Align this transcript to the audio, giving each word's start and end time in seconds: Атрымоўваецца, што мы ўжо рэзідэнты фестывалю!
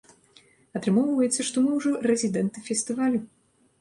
Атрымоўваецца, 0.79 1.45
што 1.49 1.63
мы 1.67 1.75
ўжо 1.77 1.91
рэзідэнты 2.11 2.67
фестывалю! 2.71 3.21